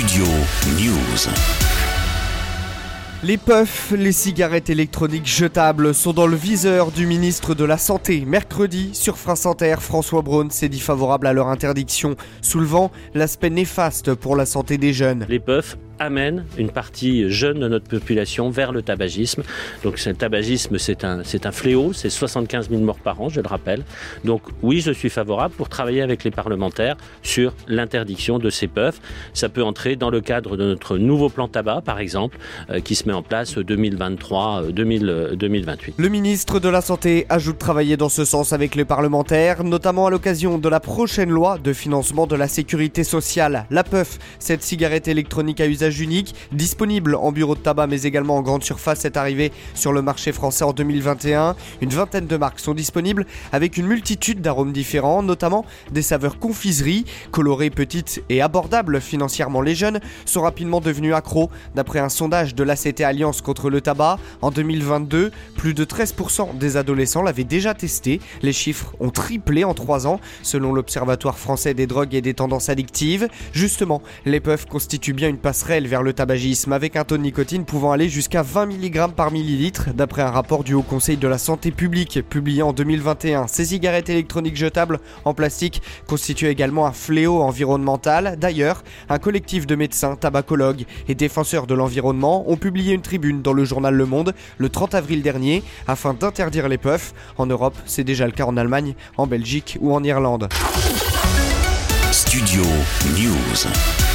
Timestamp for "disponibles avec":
52.74-53.76